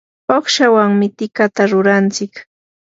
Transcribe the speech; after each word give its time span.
uqshawanmi 0.35 1.07
tikata 1.17 1.61
rurantsik. 1.69 2.33